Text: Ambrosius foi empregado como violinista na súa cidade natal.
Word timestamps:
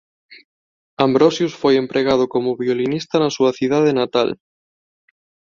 Ambrosius 1.05 1.53
foi 1.61 1.73
empregado 1.77 2.23
como 2.33 2.59
violinista 2.63 3.15
na 3.19 3.29
súa 3.35 3.51
cidade 3.59 3.91
natal. 4.01 4.29